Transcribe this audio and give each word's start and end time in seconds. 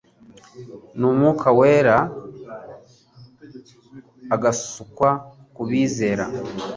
n'Umwuka 0.99 1.47
wera 1.59 1.97
agasukwa 4.35 5.09
ku 5.55 5.61
bizera, 5.69 6.25